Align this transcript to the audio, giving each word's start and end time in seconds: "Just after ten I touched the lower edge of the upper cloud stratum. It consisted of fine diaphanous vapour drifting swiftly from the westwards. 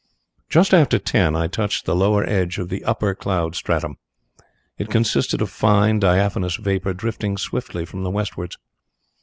"Just 0.49 0.73
after 0.73 0.97
ten 0.97 1.35
I 1.35 1.45
touched 1.45 1.85
the 1.85 1.95
lower 1.95 2.27
edge 2.27 2.57
of 2.57 2.69
the 2.69 2.83
upper 2.85 3.13
cloud 3.13 3.53
stratum. 3.55 3.97
It 4.79 4.89
consisted 4.89 5.43
of 5.43 5.51
fine 5.51 5.99
diaphanous 5.99 6.55
vapour 6.55 6.95
drifting 6.95 7.37
swiftly 7.37 7.85
from 7.85 8.01
the 8.01 8.09
westwards. 8.09 8.57